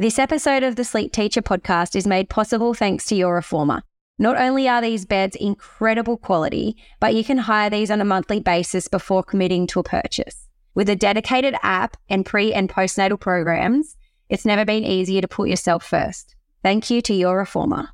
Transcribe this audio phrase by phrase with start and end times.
[0.00, 3.82] This episode of the Sleep Teacher podcast is made possible thanks to your reformer.
[4.16, 8.38] Not only are these beds incredible quality, but you can hire these on a monthly
[8.38, 10.46] basis before committing to a purchase.
[10.72, 13.96] With a dedicated app and pre and postnatal programs,
[14.28, 16.36] it's never been easier to put yourself first.
[16.62, 17.88] Thank you to your reformer.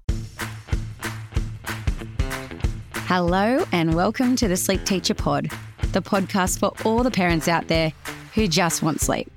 [3.07, 5.51] Hello, and welcome to the Sleep Teacher Pod,
[5.93, 7.95] the podcast for all the parents out there
[8.35, 9.33] who just want sleep.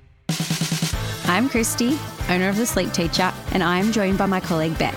[1.29, 1.97] I'm Christy,
[2.29, 4.95] owner of The Sleep Teacher, and I am joined by my colleague Beck.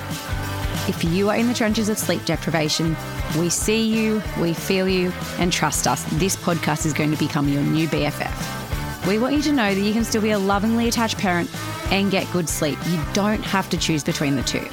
[0.88, 2.96] If you are in the trenches of sleep deprivation,
[3.38, 7.48] we see you, we feel you, and trust us, this podcast is going to become
[7.48, 9.06] your new BFF.
[9.06, 11.50] We want you to know that you can still be a lovingly attached parent
[11.92, 12.78] and get good sleep.
[12.86, 14.66] You don't have to choose between the two.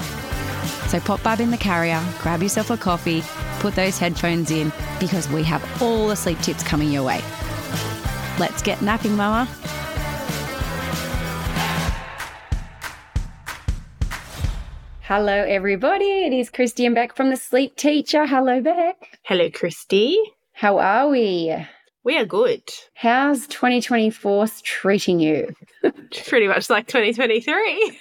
[0.88, 3.22] So pop Bub in the carrier, grab yourself a coffee,
[3.60, 7.22] put those headphones in, because we have all the sleep tips coming your way.
[8.40, 9.48] Let's get napping, Mama.
[15.08, 16.26] Hello, everybody.
[16.26, 18.26] It is Christy and Beck from the Sleep Teacher.
[18.26, 19.18] Hello, Beck.
[19.24, 20.20] Hello, Christy.
[20.52, 21.56] How are we?
[22.04, 22.64] We are good.
[22.94, 25.56] How's 2024 treating you?
[26.26, 28.00] Pretty much like 2023.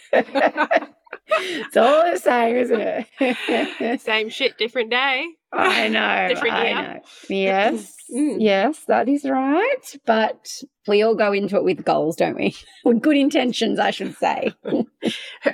[1.28, 4.00] it's all the same, isn't it?
[4.00, 5.26] Same shit, different day.
[5.52, 6.26] I know.
[6.34, 6.74] Different I year.
[6.74, 7.00] know.
[7.28, 7.92] Yes.
[8.06, 8.36] Mm.
[8.38, 9.96] Yes, that is right.
[10.06, 12.54] But we all go into it with goals, don't we?
[12.84, 14.52] With good intentions, I should say.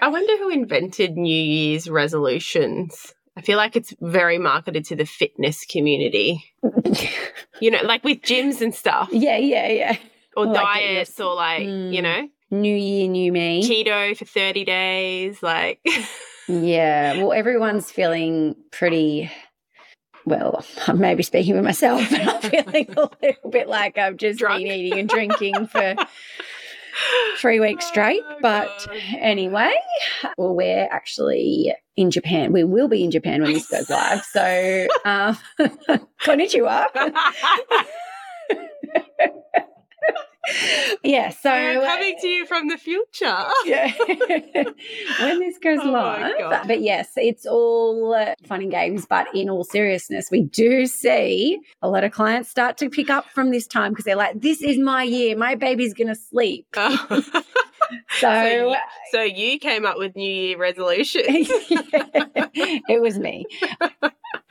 [0.00, 3.12] I wonder who invented New Year's resolutions.
[3.36, 6.44] I feel like it's very marketed to the fitness community.
[7.60, 9.96] You know, like with gyms and stuff, yeah, yeah, yeah.
[10.36, 11.20] or Like it, diets, yes.
[11.20, 12.02] or like, you Mm.
[12.02, 13.62] know, New year, new me.
[13.66, 15.42] keto for 30 days.
[15.42, 15.80] Like,
[16.48, 17.16] Yeah.
[17.18, 19.30] Well, everyone's feeling pretty.
[20.26, 24.38] Well, I'm maybe speaking for myself, but I'm feeling a little bit like I've just
[24.40, 24.62] Drunk.
[24.62, 25.96] been eating and drinking for
[27.38, 28.22] three weeks straight.
[28.24, 28.96] Oh, but God.
[29.18, 29.74] anyway,
[30.36, 32.52] well, we're actually in Japan.
[32.52, 34.24] We will be in Japan when this goes live.
[34.24, 35.38] So, um,
[36.22, 36.86] konnichiwa.
[41.02, 41.30] yeah.
[41.30, 43.02] So, I'm uh, coming to you from the future.
[43.64, 43.92] yeah.
[45.20, 46.32] when this goes Oh live.
[46.34, 46.68] Uh, God.
[46.68, 49.06] But yes, it's all uh, fun and games.
[49.06, 53.28] But in all seriousness, we do see a lot of clients start to pick up
[53.30, 55.36] from this time because they're like, this is my year.
[55.36, 56.66] My baby's going to sleep.
[56.74, 57.22] so,
[58.20, 58.76] So, you, uh,
[59.10, 61.48] so you came up with New Year resolutions.
[61.50, 63.46] it was me.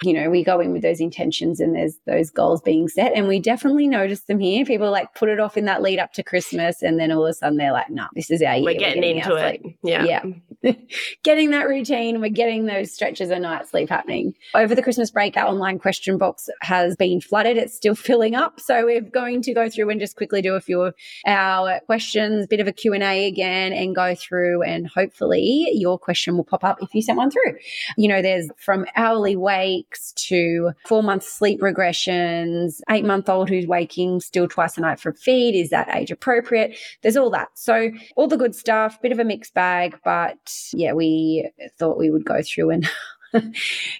[0.03, 3.27] You know, we go in with those intentions and there's those goals being set, and
[3.27, 4.65] we definitely notice them here.
[4.65, 7.29] People like put it off in that lead up to Christmas, and then all of
[7.29, 8.65] a sudden they're like, "No, this is our year.
[8.65, 9.61] We're getting into it.
[9.61, 10.03] sleep." Yeah.
[10.05, 10.23] Yeah.
[11.23, 14.33] getting that routine, we're getting those stretches of night sleep happening.
[14.53, 17.57] Over the Christmas break, our online question box has been flooded.
[17.57, 18.59] It's still filling up.
[18.59, 20.93] So we're going to go through and just quickly do a few of
[21.25, 26.43] our questions, bit of a Q&A again and go through and hopefully your question will
[26.43, 27.57] pop up if you sent one through.
[27.97, 33.65] You know, there's from hourly wakes to four month sleep regressions, eight month old who's
[33.65, 35.55] waking still twice a night for feed.
[35.55, 36.77] Is that age appropriate?
[37.01, 37.49] There's all that.
[37.55, 42.11] So all the good stuff, bit of a mixed bag, but yeah, we thought we
[42.11, 42.89] would go through and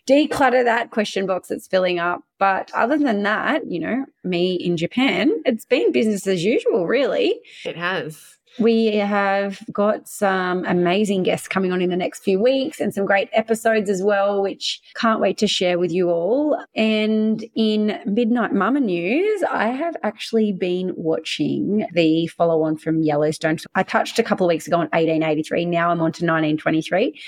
[0.08, 2.24] declutter that question box that's filling up.
[2.40, 7.40] But other than that, you know, me in Japan, it's been business as usual, really.
[7.66, 8.38] It has.
[8.60, 13.06] We have got some amazing guests coming on in the next few weeks and some
[13.06, 16.58] great episodes as well, which can't wait to share with you all.
[16.76, 23.58] And in Midnight Mumma News, I have actually been watching the follow on from Yellowstone.
[23.76, 25.66] I touched a couple of weeks ago on 1883.
[25.66, 27.20] Now I'm on to 1923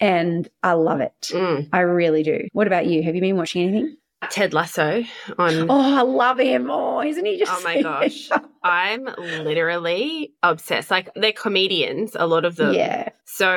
[0.00, 1.14] and I love it.
[1.30, 1.68] Mm.
[1.72, 2.48] I really do.
[2.52, 3.02] What about you?
[3.02, 3.96] Have you been watching anything?
[4.30, 5.04] Ted Lasso
[5.38, 5.70] on.
[5.70, 6.70] Oh, I love him.
[6.70, 8.28] Oh, isn't he just Oh my gosh.
[8.66, 9.04] I'm
[9.56, 10.90] literally obsessed.
[10.90, 12.74] Like they're comedians, a lot of them.
[12.74, 13.10] yeah.
[13.28, 13.50] So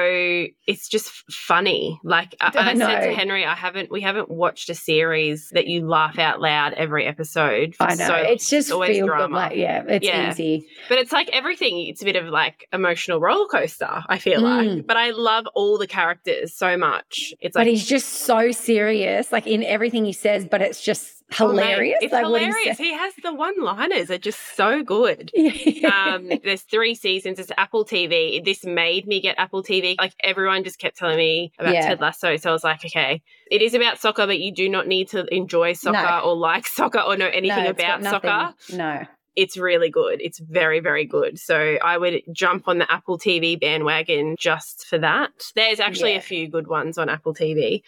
[0.66, 2.00] it's just funny.
[2.04, 3.14] Like I, I I said to.
[3.14, 7.76] Henry, I haven't we haven't watched a series that you laugh out loud every episode.
[7.80, 8.08] I know.
[8.08, 9.12] So it's just always feel good.
[9.16, 9.36] drama.
[9.36, 10.32] Like, yeah, it's Yeah.
[10.32, 10.68] easy.
[10.90, 11.86] But it's like everything.
[11.88, 14.04] It's a bit of like emotional roller coaster.
[14.08, 14.78] I feel Mm.
[14.78, 17.34] like, but I love all the characters so much.
[17.40, 21.19] It's but like he's just so serious, like in everything he says, but it's just
[21.40, 21.98] oh, hilarious.
[22.02, 22.78] it's like hilarious.
[22.78, 25.32] He has the one-liners are just so good.
[25.86, 27.40] um, there's three seasons.
[27.40, 28.44] It's Apple TV.
[28.44, 29.96] This made me get Apple TV.
[30.00, 31.88] Like everyone just kept telling me about Yeah.
[31.88, 33.22] Ted Lasso, so I was like, okay,
[33.52, 36.30] it is about soccer, but you do not need to enjoy soccer No.
[36.32, 38.54] or like soccer or know anything No, about soccer.
[38.74, 39.06] No.
[39.36, 40.22] It's really good.
[40.22, 41.40] It's very, very good.
[41.40, 45.32] So I would jump on the Apple TV bandwagon just for that.
[45.56, 46.18] There's actually Yeah.
[46.18, 47.84] a few good ones on Apple TV.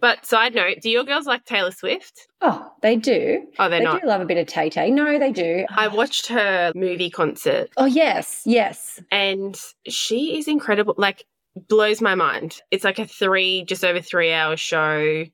[0.00, 2.26] But side note, do your girls like Taylor Swift?
[2.40, 3.46] Oh, they do.
[3.58, 4.02] Oh, they're they not.
[4.02, 4.90] do love a bit of Tay Tay.
[4.90, 5.64] No, they do.
[5.70, 9.00] I watched her movie concert Oh, yes, yes.
[9.10, 9.58] and
[9.88, 10.94] she is incredible.
[10.98, 11.24] Like,
[11.68, 12.60] blows my mind.
[12.70, 15.24] It's like a three, just over three hour show.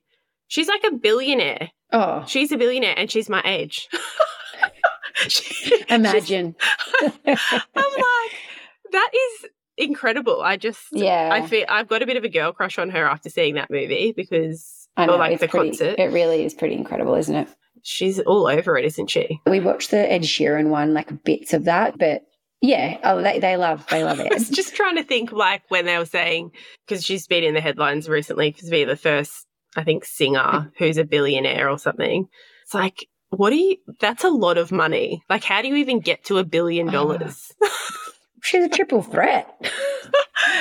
[0.49, 1.71] She's like a billionaire.
[1.93, 3.89] Oh, She's a billionaire and she's my age.
[5.29, 6.55] She- imagine.
[7.03, 8.33] I'm like,
[8.93, 10.43] that is incredible.
[10.43, 11.31] I just, yeah.
[11.33, 13.71] I feel I've got a bit of a girl crush on her after seeing that
[13.71, 15.99] movie because, I know, or like it's the pretty, concert.
[15.99, 17.49] It really is pretty incredible, isn't it?
[17.83, 19.41] She's all over it, isn't she?
[19.47, 22.23] We watched the Ed Sheeran one, like bits of that, but
[22.61, 24.27] yeah, oh, they, they love they love it.
[24.33, 26.51] I was just trying to think like when they were saying
[26.87, 29.47] because she's been in the headlines recently because being the first
[29.77, 30.73] I think singer mm.
[30.79, 32.27] who's a billionaire or something.
[32.65, 35.23] It's like what do you that's a lot of money.
[35.29, 36.93] Like how do you even get to a billion Ah.
[36.93, 37.53] dollars?
[38.43, 39.49] She's a triple threat.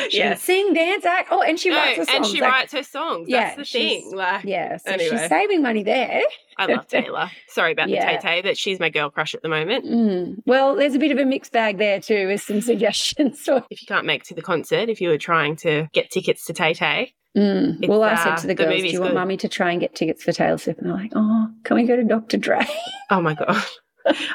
[0.10, 0.42] She can yes.
[0.42, 1.30] sing, dance, act.
[1.32, 2.16] Oh, and she No, writes a song.
[2.16, 3.28] and she writes her songs.
[3.30, 4.12] Yeah, That's the thing.
[4.16, 5.10] Like Yeah, so Anyway.
[5.18, 6.22] she's saving money there.
[6.58, 7.30] I love Taylor.
[7.50, 8.06] Sorry about Yeah.
[8.06, 9.86] the Tay Tay, but she's my girl crush at the moment.
[9.86, 10.36] Mm.
[10.46, 13.48] Well, there's a bit of a mixed bag there too, with some suggestions.
[13.48, 16.46] If you can't make it to the concert, if you were trying to get tickets
[16.46, 17.88] to Tay Tay, mm.
[17.88, 19.72] Well, I uh, said to the the girls, "Do you want good." mummy to try
[19.72, 22.38] and get tickets for Taylor Swift?" And they're like, "Oh, can we go to Dr.
[22.38, 22.66] Dre?"
[23.12, 23.62] Oh my god.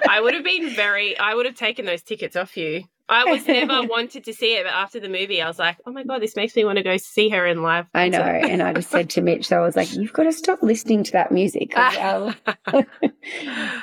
[0.08, 2.84] I would have been very I would have taken those tickets off you.
[3.08, 5.92] I was never wanted to see it, but after the movie I was like, Oh
[5.92, 7.86] my god, this makes me want to go see her in live.
[7.94, 10.32] I know, and I just said to Mitch, so I was like, "You've got to
[10.32, 11.76] stop listening to that music.
[11.76, 12.34] our,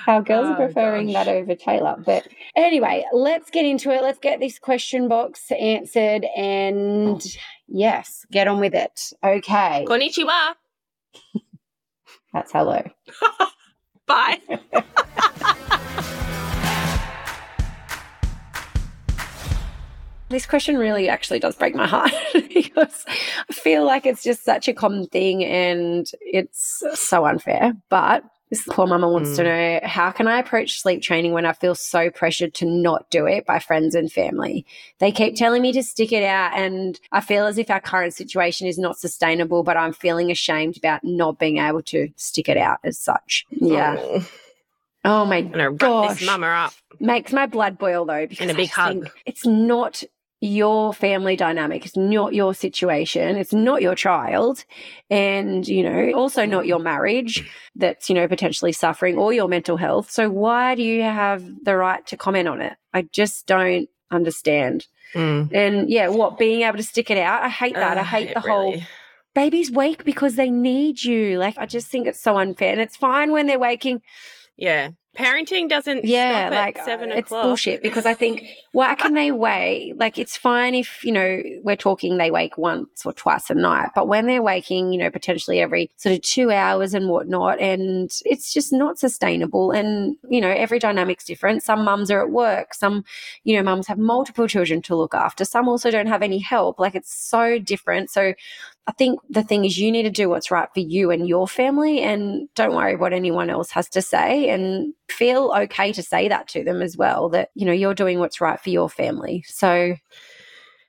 [0.07, 1.25] our girls are Oh, preferring gosh.
[1.25, 1.95] that over Taylor.
[2.05, 4.01] But anyway, let's get into it.
[4.01, 7.21] Let's get this question box answered, and
[7.67, 9.13] yes, get on with it.
[9.23, 10.53] Okay, Konnichiwa.
[12.33, 12.81] that's hello.
[14.07, 14.39] Bye.
[20.29, 23.05] This question really actually does break my heart because
[23.49, 27.73] I feel like it's just such a common thing and it's so unfair.
[27.89, 29.45] But this poor mama wants to mm.
[29.81, 33.25] know how can I approach sleep training when I feel so pressured to not do
[33.25, 34.65] it by friends and family?
[34.99, 38.13] They keep telling me to stick it out, and I feel as if our current
[38.13, 42.57] situation is not sustainable, but I'm feeling ashamed about not being able to stick it
[42.57, 43.45] out as such.
[43.49, 43.95] Yeah.
[43.99, 44.27] Oh,
[45.07, 46.73] Oh my wrap gosh this mama up.
[46.99, 49.09] makes my blood boil though because And a big hug.
[49.25, 50.03] it's not
[50.39, 51.85] your family dynamic.
[51.85, 53.37] It's not your situation.
[53.37, 54.65] It's not your child.
[55.09, 59.77] And you know also not your marriage that's you know potentially suffering or your mental
[59.77, 60.11] health.
[60.11, 62.73] So why do you have the right to comment on it?
[62.93, 64.87] I just don't understand.
[65.13, 65.53] Mm.
[65.53, 67.41] and yeah what being able to stick it out?
[67.41, 67.97] I hate that.
[67.97, 68.87] I Uh, hate it the whole really-
[69.33, 71.37] babies wake because they need you.
[71.39, 72.73] Like i just think it's so unfair.
[72.73, 74.01] And it's fine when they're waking
[74.57, 74.89] Yeah.
[75.17, 77.43] Parenting doesn't yeah, stop at like seven it's o'clock.
[77.43, 79.97] bullshit because I think why can they wait?
[79.97, 83.89] Like it's fine if you know we're talking they wake once or twice a night,
[83.95, 88.11] but when they're waking, you know, potentially every sort of two hours and whatnot, and
[88.25, 89.71] it's just not sustainable.
[89.71, 91.63] And you know, every dynamic's different.
[91.63, 93.03] Some mums are at work, some
[93.43, 95.45] you know, mums have multiple children to look after.
[95.45, 96.79] Some also don't have any help.
[96.79, 98.11] Like it's so different.
[98.11, 98.33] So
[98.87, 101.47] I think the thing is, you need to do what's right for you and your
[101.47, 106.29] family, and don't worry what anyone else has to say, and feel okay to say
[106.29, 107.29] that to them as well.
[107.29, 109.43] That you know you're doing what's right for your family.
[109.45, 109.95] So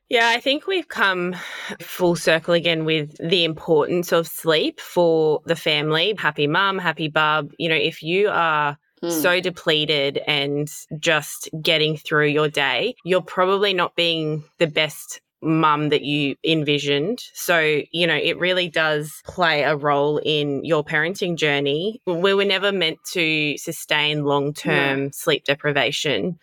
[0.09, 1.37] Yeah, I think we've come
[1.81, 6.15] full circle again with the importance of sleep for the family.
[6.17, 7.53] Happy mum, happy bub.
[7.59, 13.23] You know, if you are mm, so depleted and just getting through your day, you're
[13.23, 17.21] probably not being the best mum that you envisioned.
[17.35, 22.01] So, you know, it really does play a role in your parenting journey.
[22.07, 26.39] We were never meant to sustain long term sleep deprivation.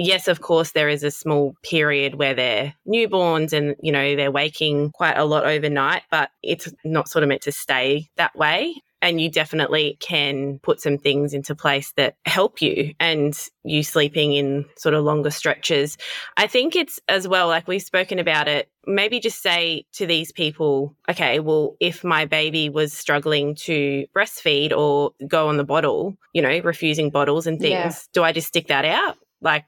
[0.00, 4.30] Yes, of course, there is a small period where they're newborns and, you know, they're
[4.30, 8.74] waking quite a lot overnight, but it's not sort of meant to stay that way
[9.00, 14.32] and you definitely can put some things into place that help you and you sleeping
[14.32, 15.96] in sort of longer stretches.
[16.36, 20.32] I think it's as well, like we've spoken about it, maybe just say to these
[20.32, 26.16] people, okay, well, if my baby was struggling to breastfeed or go on the bottle,
[26.32, 27.92] you know, refusing bottles and things, Yeah.
[28.12, 29.16] do I just stick that out?
[29.40, 29.64] Like,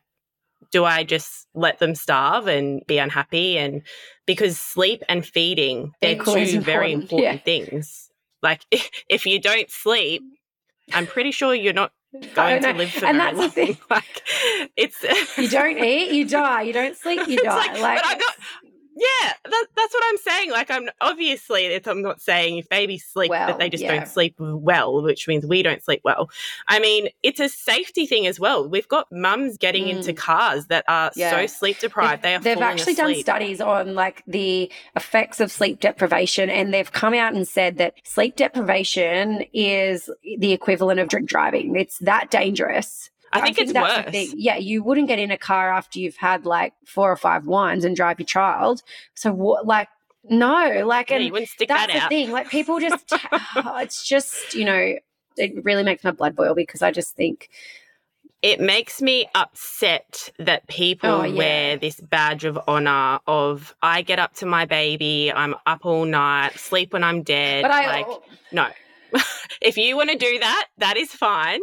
[0.73, 3.59] do I just let them starve and be unhappy?
[3.59, 3.83] And
[4.27, 8.10] because sleep and feeding, they're two as very important, important things.
[8.43, 8.65] Like
[9.09, 10.23] if you don't sleep,
[10.93, 11.93] I'm pretty sure you're not
[12.35, 13.79] going to live for And very that's the thing.
[13.91, 14.23] Like
[14.77, 15.03] it's
[15.39, 16.63] you don't eat, you die.
[16.63, 17.79] You don't sleep, you die.
[17.81, 18.35] like, Like, but I'm not.
[18.97, 20.51] Yeah, that, that's what I'm saying.
[20.51, 23.95] Like, I'm obviously, it's, I'm not saying if babies sleep Well, that they just yeah.
[23.95, 26.29] don't sleep well, which means we don't sleep well.
[26.67, 28.69] I mean, it's a safety thing as well.
[28.69, 29.97] We've got mums getting Mm.
[29.97, 31.31] into cars that are Yeah.
[31.31, 32.23] so sleep deprived.
[32.23, 36.91] They are They've actually done studies on like the effects of sleep deprivation, and they've
[36.93, 41.77] come out and said that sleep deprivation is the equivalent of drink driving.
[41.77, 43.11] It's that dangerous.
[43.33, 44.11] I think it's that's the worse.
[44.13, 44.33] thing.
[44.37, 47.85] Yeah, you wouldn't get in a car after you've had like four or five wines
[47.85, 48.83] and drive your child.
[49.15, 49.67] So what?
[49.67, 49.89] Like,
[50.29, 52.09] no, like, Yeah, and you wouldn't stick that's that the out.
[52.09, 52.31] thing.
[52.31, 53.13] Like, people just,
[53.57, 54.97] oh, it's just you know,
[55.37, 57.49] it really makes my blood boil because I just think
[58.43, 61.39] It makes me upset that people Oh, yeah.
[61.39, 66.05] wear this badge of honor of I get up to my baby, I'm up all
[66.05, 67.63] night, sleep when I'm dead.
[67.63, 68.07] But I, like
[68.53, 68.67] no.
[69.63, 71.61] if you want to do that, that is fine.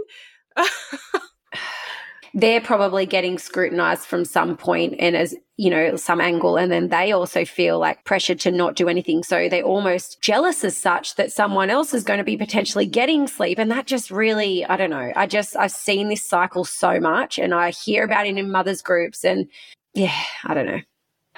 [2.37, 6.87] they're probably getting scrutinized from some point and as you know some angle and then
[6.89, 11.15] they also feel like pressure to not do anything so they're almost jealous as such
[11.15, 14.77] that someone else is going to be potentially getting sleep and that just really i
[14.77, 18.37] don't know i just i've seen this cycle so much and i hear about it
[18.37, 19.47] in mothers groups and
[19.95, 20.13] yeah
[20.45, 20.79] i don't know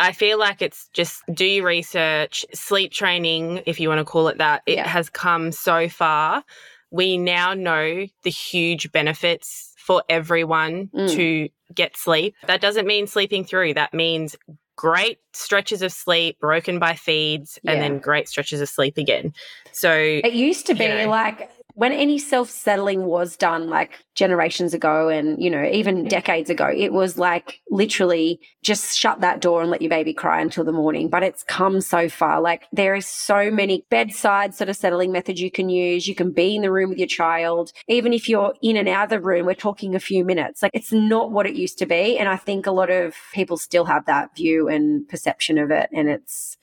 [0.02, 4.30] I feel like it's just do your research, sleep training, if you want to call
[4.30, 4.62] it that.
[4.66, 4.88] It Yeah.
[4.88, 6.42] has come so far.
[6.90, 11.16] We now know the huge benefits for everyone Mm.
[11.16, 12.36] to get sleep.
[12.46, 14.36] That doesn't mean sleeping through, that means
[14.76, 19.34] great stretches of sleep broken by feeds and then great stretches of sleep again.
[19.72, 21.10] So, It used to be you know.
[21.10, 26.50] like when any self settling was done, like generations ago and, you know, even decades
[26.50, 30.66] ago, it was like literally just shut that door and let your baby cry until
[30.66, 31.08] the morning.
[31.08, 32.42] But it's come so far.
[32.42, 36.06] Like there is so many bedside sort of settling methods you can use.
[36.06, 37.72] You can be in the room with your child.
[37.88, 40.62] Even if you're in and out of the room, we're talking a few minutes.
[40.62, 42.18] Like it's not what it used to be.
[42.18, 45.90] And I think a lot of people still have that view and perception of it.
[45.94, 46.58] And it's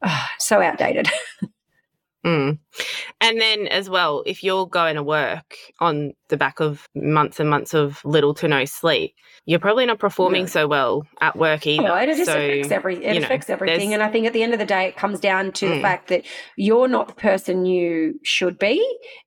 [0.38, 1.10] so outdated.
[2.24, 2.58] Mm.
[3.20, 7.50] And then as well, if you're going to work on the back of months and
[7.50, 9.14] months of little to no sleep,
[9.44, 10.48] you're probably not performing No.
[10.48, 11.86] so well at work either.
[11.86, 14.32] Oh, it just so, affects every it you know, affects everything, and I think at
[14.32, 15.82] the end of the day, it comes down to the Mm.
[15.82, 16.24] fact that
[16.56, 18.82] you're not the person you should be,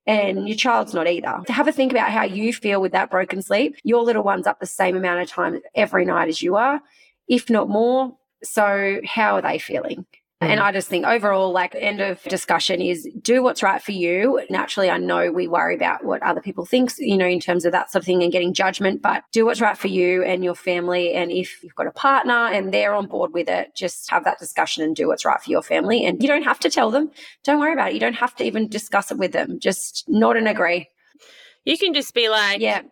[0.06, 1.38] and your child's not either.
[1.46, 3.76] To have a think about how you feel with that broken sleep.
[3.84, 6.80] Your little one's up the same amount of time every night as you are,
[7.28, 8.16] if not more.
[8.42, 10.04] So, how are they feeling?
[10.40, 10.64] And Mm.
[10.64, 14.40] I just think overall, like, end of discussion is do what's right for you.
[14.48, 17.72] Naturally, I know we worry about what other people think, you know, in terms of
[17.72, 20.54] that sort of thing and getting judgment, but do what's right for you and your
[20.54, 21.12] family.
[21.12, 24.38] And if you've got a partner and they're on board with it, just have that
[24.38, 26.04] discussion and do what's right for your family.
[26.04, 27.10] And you don't have to tell them.
[27.42, 27.94] Don't worry about it.
[27.94, 29.58] You don't have to even discuss it with them.
[29.58, 30.88] Just nod and agree.
[31.64, 32.82] you can just be like, Yeah.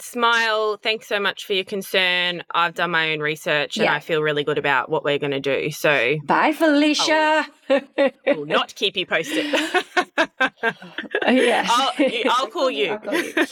[0.00, 2.42] Smile, thanks so much for your concern.
[2.52, 3.94] I've done my own research and Yeah.
[3.94, 5.70] I feel really good about what we're going to do.
[5.70, 7.46] So Bye, Felicia.
[8.26, 9.46] we'll not keep you posted.
[11.28, 11.66] yeah.
[11.70, 11.92] I'll,
[12.30, 12.90] I'll call you.
[12.92, 13.46] I'll call you.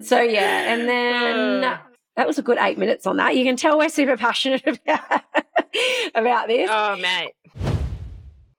[0.00, 1.78] So yeah, and then Uh.
[2.16, 3.36] that was a good eight minutes on that.
[3.36, 5.22] You can tell we're super passionate about
[6.14, 6.68] about this.
[6.72, 7.32] oh, mate.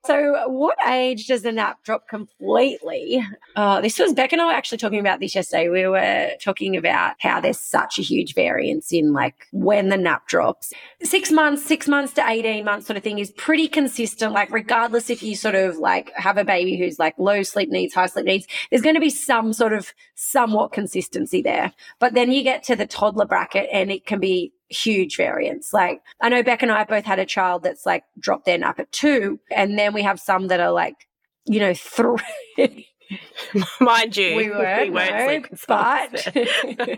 [0.06, 3.26] So, what age does the nap drop completely?
[3.56, 5.70] Uh, this was Beck and I were actually talking about this yesterday.
[5.70, 10.28] We were talking about how there's such a huge variance in like when the nap
[10.28, 10.74] drops.
[11.02, 14.34] Six months, six months to 18 months sort of thing is pretty consistent.
[14.34, 17.94] Like, regardless if you sort of like have a baby who's like low sleep needs,
[17.94, 21.74] high sleep needs, there's going to be some sort of somewhat consistency there.
[22.00, 25.74] But then you get to the toddler bracket and it can be huge variance.
[25.74, 28.80] Like I know Beck and I both had a child that's like dropped their nap
[28.80, 30.96] at two, and then we have some that are like,
[31.46, 32.18] you know, three.
[33.80, 36.98] Mind you, We weren't, no, sleeping but- songs.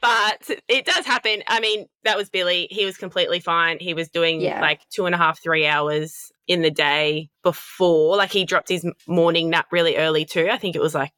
[0.00, 1.42] but it does happen.
[1.46, 2.68] I mean, that was Billy.
[2.70, 3.78] He was completely fine.
[3.80, 4.60] He was doing Yeah.
[4.60, 8.16] like two and a half, three hours in the day before.
[8.16, 10.48] Like he dropped his morning nap really early too.
[10.50, 11.12] I think it was like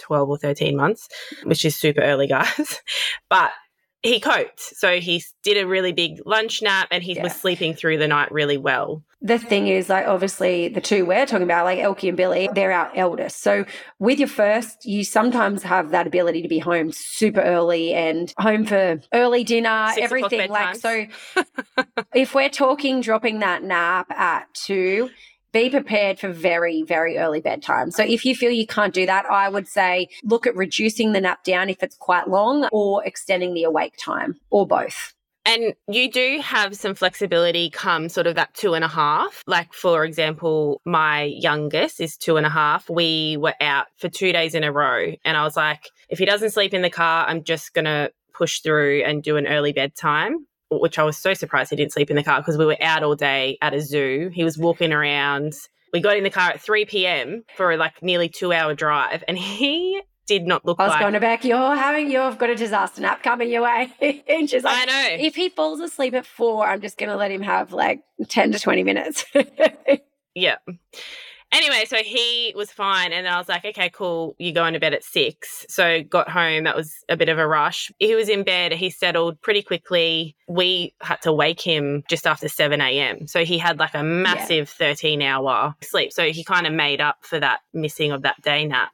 [0.00, 1.08] 12 or 13 months,
[1.44, 2.80] which is super early, guys.
[3.30, 3.52] but
[4.04, 4.60] he coped.
[4.60, 7.24] So he did a really big lunch nap and he Yeah.
[7.24, 9.02] was sleeping through the night really well.
[9.22, 12.70] the thing is, like, obviously, the two we're talking about, like Elkie and Billy, they're
[12.72, 13.40] our eldest.
[13.40, 13.64] So,
[13.98, 18.66] with your first, you sometimes have that ability to be home super early and home
[18.66, 20.50] for early dinner, Six everything.
[20.50, 21.06] Like, so
[22.14, 25.08] if we're talking dropping that nap at two,
[25.54, 27.90] be prepared for very, very early bedtime.
[27.92, 31.20] So if you feel you can't do that, I would say look at reducing the
[31.20, 35.14] nap down if it's quite long or extending the awake time or both.
[35.46, 39.42] And you do have some flexibility come sort of that two and a half.
[39.46, 42.88] Like, for example, my youngest is two and a half.
[42.88, 45.12] We were out for two days in a row.
[45.24, 48.10] And I was like, if he doesn't sleep in the car, I'm just going to
[48.32, 50.46] push through and do an early bedtime.
[50.80, 53.02] Which I was so surprised he didn't sleep in the car because we were out
[53.02, 54.30] all day at a zoo.
[54.32, 55.54] He was walking around.
[55.92, 57.44] We got in the car at 3 p.m.
[57.56, 61.00] for like nearly two hour drive, and he did not look I was like.
[61.00, 63.92] going to back, you're having, you've got a disaster nap coming your way.
[64.28, 65.22] and she's like, I know.
[65.22, 68.52] if he falls asleep at four, I'm just going to let him have like 10
[68.52, 69.24] to 20 minutes.
[70.34, 70.56] Yeah.
[71.54, 73.12] Anyway, so he was fine.
[73.12, 74.34] And then I was like, okay, cool.
[74.38, 75.64] You're going to bed at six.
[75.68, 76.64] So got home.
[76.64, 77.92] That was a bit of a rush.
[78.00, 78.72] He was in bed.
[78.72, 80.34] He settled pretty quickly.
[80.48, 83.28] We had to wake him just after 7 a.m.
[83.28, 86.12] So he had like a massive 13 hour sleep.
[86.12, 88.90] So he kind of made up for that missing of that day nap.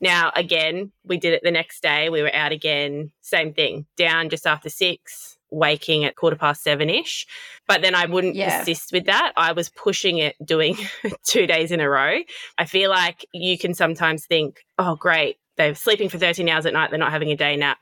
[0.00, 2.08] Now, again, we did it the next day.
[2.08, 3.12] We were out again.
[3.20, 3.84] Same thing.
[3.98, 7.26] Down just after six, waking at quarter past seven ish.
[7.66, 8.58] But then I wouldn't Yeah.
[8.58, 9.32] persist with that.
[9.36, 10.76] I was pushing it, doing
[11.26, 12.18] two days in a row.
[12.58, 16.72] I feel like you can sometimes think, oh, great, they're sleeping for 13 hours at
[16.72, 17.78] night, they're not having a day nap.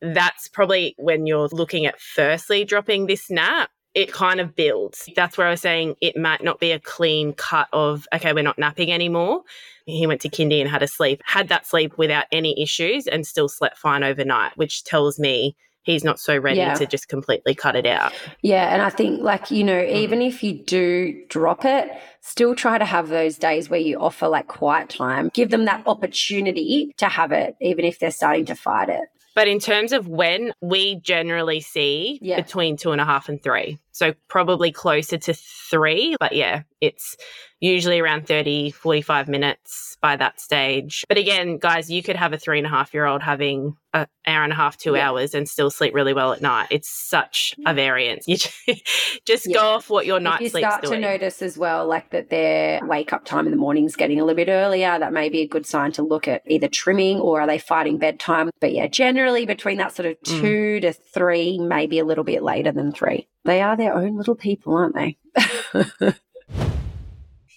[0.00, 3.70] That's probably when you're looking at firstly dropping this nap.
[3.94, 5.08] It kind of builds.
[5.14, 8.42] That's where I was saying it might not be a clean cut of, okay, we're
[8.42, 9.42] not napping anymore.
[9.86, 13.24] He went to kindy and had a sleep, had that sleep without any issues and
[13.24, 15.54] still slept fine overnight, which tells me
[15.84, 16.74] he's not so ready Yeah.
[16.74, 18.12] to just completely cut it out.
[18.42, 19.94] Yeah, and I think like you know, Mm.
[19.96, 24.26] even if you do drop it, still try to have those days where you offer
[24.28, 25.30] like quiet time.
[25.32, 29.02] Give them that opportunity to have it, even if they're starting to fight it.
[29.34, 32.36] But in terms of when, we generally see Yeah.
[32.36, 33.78] between two and a half and three.
[33.94, 36.16] So probably closer to three.
[36.18, 37.16] But yeah, it's
[37.60, 41.04] usually around 30, 45 minutes by that stage.
[41.08, 44.06] But again, guys, you could have a three and a half year old having an
[44.26, 45.08] hour and a half, two Yeah.
[45.08, 46.66] hours and still sleep really well at night.
[46.72, 48.26] It's such a variance.
[48.26, 48.36] You
[49.24, 49.54] just Yeah.
[49.54, 51.00] go off what your night you sleep's start doing.
[51.00, 54.24] to notice as well, like that their wake up time in the morning's getting a
[54.24, 57.40] little bit earlier, that may be a good sign to look at either trimming or
[57.40, 58.50] are they fighting bedtime.
[58.60, 60.40] But yeah, generally between that sort of Mm.
[60.40, 63.28] two to three, maybe a little bit later than three.
[63.44, 65.18] They are their own little people, aren't they?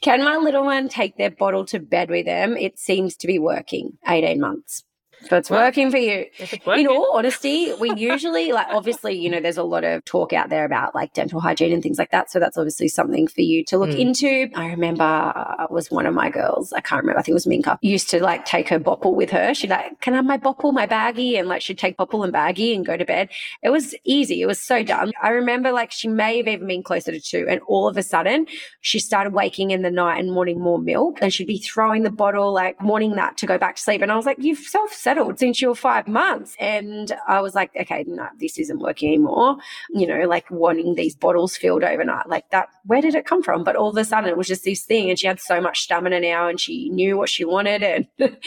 [0.02, 2.56] Can my little one take their bottle to bed with them?
[2.56, 3.98] It seems to be working.
[4.08, 4.84] 18 months.
[5.36, 6.26] It's Well, working for you.
[6.38, 10.34] It's In all honesty, we usually like obviously, you know, there's a lot of talk
[10.34, 12.32] out there about like dental hygiene and things like that.
[12.32, 14.00] So that's obviously something for you to look Mm.
[14.00, 14.50] into.
[14.56, 17.34] I remember uh, it was one of my girls, I can't remember, I think it
[17.36, 19.54] was Minka, used to like take her bopple with her.
[19.54, 21.40] She'd like, Can I have my bopple, my baggie?
[21.40, 23.30] And like she'd take bopple and baggie and go to bed.
[23.64, 24.42] It was easy.
[24.42, 25.12] It was so dumb.
[25.22, 27.46] I remember like she may have even been closer to two.
[27.50, 28.48] And all of a sudden
[28.82, 31.20] she started waking in the night and wanting more milk.
[31.22, 34.02] And she'd be throwing the bottle, like wanting that to go back to sleep.
[34.02, 34.94] And I was like, You've self
[35.36, 36.56] since you were five months.
[36.60, 39.58] And I was like, Okay, no, this isn't working anymore.
[39.90, 42.28] You know, like wanting these bottles filled overnight.
[42.28, 43.64] Like that, where did it come from?
[43.64, 45.10] But all of a sudden it was just this thing.
[45.10, 47.84] And she had so much stamina now and she knew what she wanted.
[47.84, 48.08] And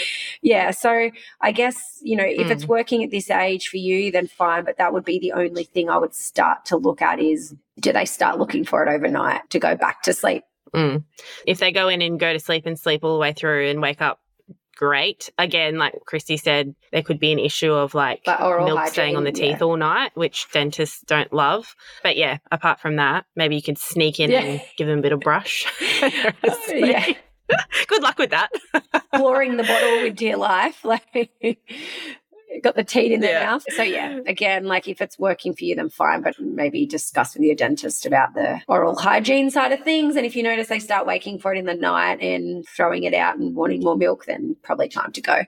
[0.42, 4.26] yeah, so I guess, you know, if it's working at this age for you, then
[4.26, 4.64] fine.
[4.64, 7.92] But that would be the only thing I would start to look at is do
[7.92, 10.44] they start looking for it overnight to go back to sleep?
[10.74, 11.04] Mm.
[11.46, 13.80] If they go in and go to sleep and sleep all the way through and
[13.80, 14.20] wake up,
[14.80, 15.30] great.
[15.36, 19.30] Again, like Christy said, there could be an issue of like milk staying on the
[19.30, 19.66] teeth yeah.
[19.66, 21.76] all night, which dentists don't love.
[22.02, 24.40] But yeah, apart from that, maybe you could sneak in Yeah.
[24.40, 25.66] and give them a bit of brush.
[26.70, 27.12] yeah.
[27.88, 28.48] Good luck with that.
[29.14, 30.82] Flooring the bottle with dear life.
[30.82, 31.30] Like
[32.62, 33.46] got the teeth in their Yeah.
[33.46, 33.64] mouth.
[33.70, 36.22] So yeah, again, like if it's working for you, then fine.
[36.22, 40.16] But maybe discuss with your dentist about the oral hygiene side of things.
[40.16, 43.14] And if you notice they start waking for it in the night and throwing it
[43.14, 45.42] out and wanting more milk, then probably time to go.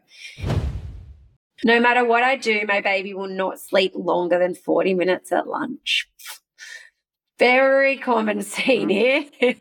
[1.65, 5.47] No matter what I do, my baby will not sleep longer than 40 minutes at
[5.47, 6.09] lunch.
[7.38, 9.29] Very common scene mm.
[9.41, 9.55] here.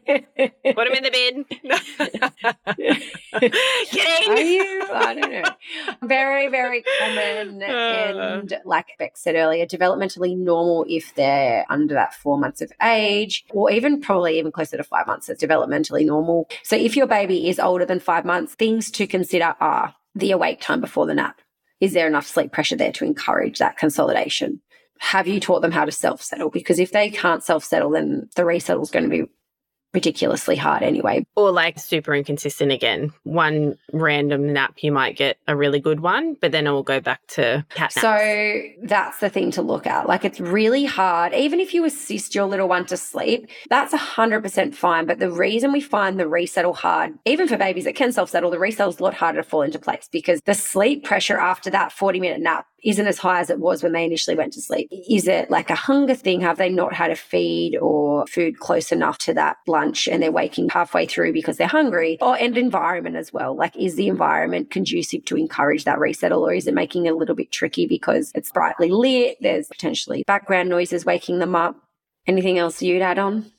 [0.73, 3.01] Put them in the bin.
[3.41, 4.83] Are you?
[4.93, 5.43] I don't know.
[6.03, 7.61] Very, very common.
[7.63, 13.45] And like Beck said earlier, developmentally normal if they're under that four months of age,
[13.51, 15.29] or even probably even closer to five months.
[15.29, 16.49] It's developmentally normal.
[16.63, 20.61] So if your baby is older than five months, things to consider are the awake
[20.61, 21.39] time before the nap.
[21.79, 24.61] Is there enough sleep pressure there to encourage that consolidation?
[24.99, 26.49] Have you taught them how to self settle?
[26.49, 29.31] Because if they can't self settle, then the resettle is going to be
[29.93, 31.25] ridiculously hard anyway.
[31.35, 33.13] Or like super inconsistent again.
[33.23, 36.99] One random nap, you might get a really good one, but then it will go
[36.99, 38.01] back to cat naps.
[38.01, 40.07] So that's the thing to look at.
[40.07, 41.33] Like it's really hard.
[41.33, 45.05] Even if you assist your little one to sleep, that's 100% fine.
[45.05, 48.51] But the reason we find the resettle hard, even for babies that can self settle,
[48.51, 51.69] the resettle is a lot harder to fall into place because the sleep pressure after
[51.69, 54.61] that 40 minute nap isn't as high as it was when they initially went to
[54.61, 54.89] sleep.
[54.91, 56.41] Is it like a hunger thing?
[56.41, 60.31] Have they not had a feed or food close enough to that lunch and they're
[60.31, 63.55] waking halfway through because they're hungry, or and environment as well.
[63.55, 67.15] Like, is the environment conducive to encourage that resettle, or is it making it a
[67.15, 69.37] little bit tricky because it's brightly lit?
[69.41, 71.75] There's potentially background noises waking them up.
[72.27, 73.51] Anything else you'd add on?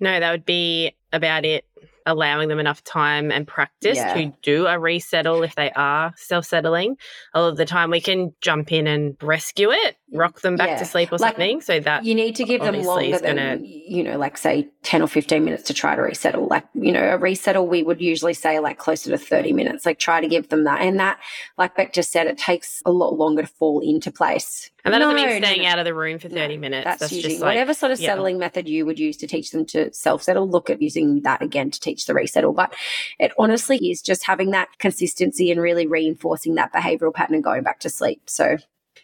[0.00, 1.64] No, that would be about it
[2.06, 4.14] allowing them enough time and practice Yeah.
[4.14, 6.96] to do a resettle if they are self settling.
[7.34, 10.68] A lot of the time, we can jump in and rescue it, rock them back
[10.70, 10.78] Yeah.
[10.78, 11.60] to sleep or Like, something.
[11.60, 15.02] So that You need to give them longer than, gonna- you know, like say 10
[15.02, 16.46] or 15 minutes to try to resettle.
[16.48, 19.84] Like, you know, a resettle, we would usually say like closer to 30 minutes.
[19.84, 20.80] Like, try to give them that.
[20.80, 21.18] And that,
[21.58, 24.70] like Beck just said, it takes a lot longer to fall into place.
[24.84, 25.68] and that doesn't No, mean staying no.
[25.68, 26.84] out of the room for 30 No, minutes.
[26.84, 28.08] That's, That's, usually just like, whatever sort of yeah.
[28.08, 30.48] settling method you would use to teach them to self settle.
[30.48, 32.54] Look at using that again to teach the resettle.
[32.54, 32.72] But
[33.18, 37.62] it honestly is just having that consistency and really reinforcing that behavioral pattern and going
[37.62, 38.22] back to sleep.
[38.26, 38.56] So,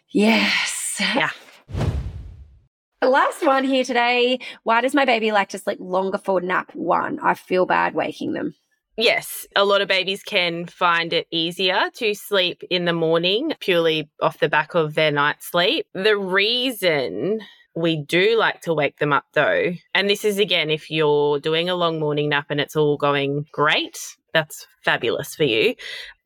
[0.09, 0.74] yes.
[1.15, 1.31] Yeah.
[3.01, 4.39] The last one here today.
[4.63, 7.19] Why does my baby like to sleep longer for nap one?
[7.21, 8.55] I feel bad waking them.
[8.97, 14.09] Yes, a lot of babies can find it easier to sleep in the morning purely
[14.21, 15.85] off the back of their night sleep.
[15.93, 17.41] The reason
[17.75, 21.69] we do like to wake them up though, and this is again if you're doing
[21.69, 23.99] a long morning nap and it's all going great,
[24.33, 25.75] that's fabulous for you.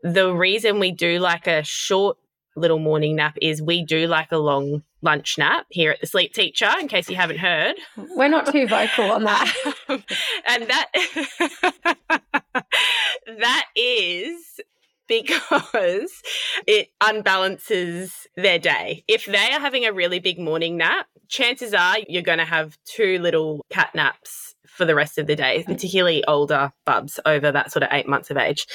[0.03, 2.17] The reason we do like a short
[2.55, 6.33] little morning nap is we do like a long lunch nap here at the sleep
[6.33, 9.53] teacher in case you haven't heard We're not too vocal on that.
[9.89, 10.03] um,
[10.47, 10.87] and that
[13.39, 14.59] that is
[15.07, 16.11] because
[16.67, 19.03] it unbalances their day.
[19.07, 22.77] If they are having a really big morning nap, chances are you're going to have
[22.85, 27.71] two little cat naps for the rest of the day, particularly older bubs over that
[27.71, 28.67] sort of eight months of age.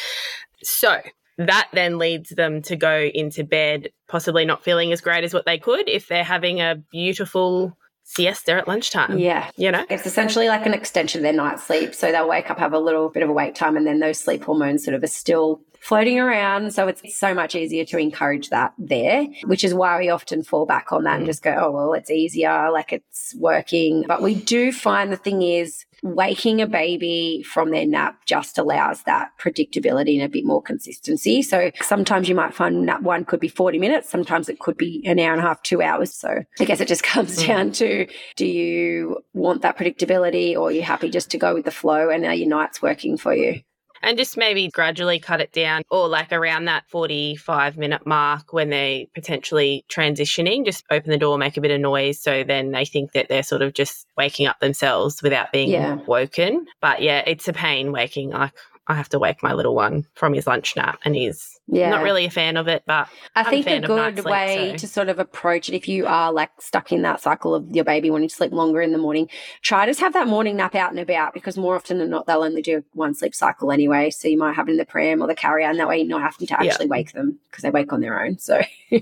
[0.63, 0.99] So
[1.39, 5.47] that then leads them to go into bed, possibly not feeling as great as what
[5.47, 9.19] they could if they're having a beautiful siesta at lunchtime.
[9.19, 9.51] yeah.
[9.57, 9.85] You know?
[9.89, 11.95] It's essentially like an extension of their night sleep.
[11.95, 14.19] So they'll wake up, have a little bit of a wake time, and then those
[14.21, 16.73] sleep hormones sort of are still floating around.
[16.73, 20.67] So it's so much easier to encourage that there, which is why we often fall
[20.67, 21.27] back on that and mm.
[21.27, 24.05] just go, oh, well, it's easier, like it's working.
[24.07, 29.03] But we do find the thing is, waking a baby from their nap just allows
[29.05, 31.41] that predictability and a bit more consistency.
[31.41, 35.03] So sometimes you might find nap one could be 40 minutes, sometimes it could be
[35.07, 36.15] an hour and a half, two hours.
[36.15, 37.47] So I guess it just comes Mm.
[37.47, 41.65] down to do you want that predictability or are you happy just to go with
[41.65, 43.61] the flow and are your nights working for you?
[44.05, 48.71] And just maybe gradually cut it down or like around that 45 minute mark when
[48.71, 52.85] they potentially transitioning just open the door make a bit of noise so then they
[52.85, 55.95] think that they're sort of just waking up themselves without being Yeah.
[56.07, 58.53] woken but yeah it's a pain waking like
[58.89, 61.89] i have to wake my little one from his lunch nap and he's Yeah.
[61.91, 64.77] not really a fan of it but I I'm think a good sleep, way so-
[64.79, 67.85] to sort of approach it if you are like stuck in that cycle of your
[67.85, 69.29] baby wanting to sleep longer in the morning,
[69.63, 72.27] try to just have that morning nap out and about because more often than not
[72.27, 74.11] they'll only do one sleep cycle anyway.
[74.11, 76.07] So you might have it in the pram or the carrier and that way you're
[76.07, 76.71] not having to Yeah.
[76.73, 78.39] actually wake them because they wake on their own.
[78.39, 78.99] So hmm.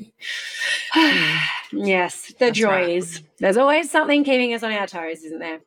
[1.73, 2.87] yes, the That's right.
[2.87, 3.23] joys.
[3.38, 5.61] There's always something keeping us on our toes, isn't there?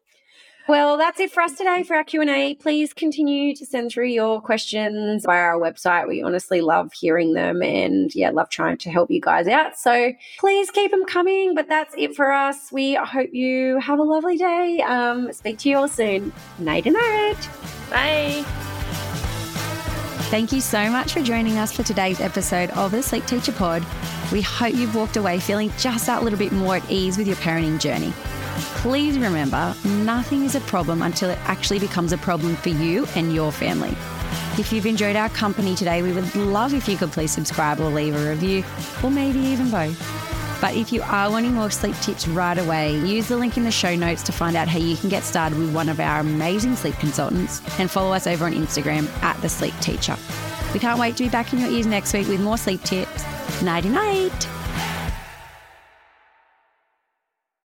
[0.68, 2.56] Well, that's it for us today for our Q&A.
[2.56, 6.08] Please continue to send through your questions via our website.
[6.08, 9.78] We honestly love hearing them and yeah, love trying to help you guys out.
[9.78, 11.54] So please keep them coming.
[11.54, 12.72] But that's it for us.
[12.72, 14.82] We hope you have a lovely day.
[14.82, 16.34] Um, speak to you all soon.
[16.58, 17.50] Night and night.
[17.92, 18.44] bye
[20.32, 23.86] Thank you so much for joining us for today's episode of the Sleep Teacher Pod.
[24.32, 27.36] We hope you've walked away feeling just that little bit more at ease with your
[27.38, 28.12] parenting journey.
[28.56, 33.34] Please remember, nothing is a problem until it actually becomes a problem for you and
[33.34, 33.96] your family.
[34.58, 37.90] If you've enjoyed our company today, we would love if you could please subscribe or
[37.90, 38.64] leave a review,
[39.04, 40.00] or maybe even both.
[40.62, 43.72] But if you are wanting more sleep tips right away, use the link in the
[43.72, 46.78] show notes to find out how you can get started with one of our amazing
[46.78, 50.16] sleep consultants and follow us over on Instagram at The Sleep Teacher.
[50.74, 53.24] We can't wait to be back in your ears next week with more sleep tips.
[53.62, 54.55] Nighty night.